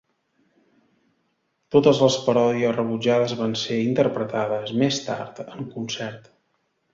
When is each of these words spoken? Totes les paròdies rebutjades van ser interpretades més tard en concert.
Totes 1.75 1.99
les 2.03 2.17
paròdies 2.29 2.73
rebutjades 2.77 3.35
van 3.43 3.53
ser 3.65 3.77
interpretades 3.91 4.75
més 4.81 4.99
tard 5.11 5.43
en 5.47 5.63
concert. 5.77 6.33